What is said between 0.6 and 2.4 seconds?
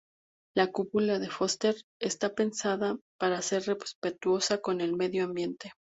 cúpula de Foster está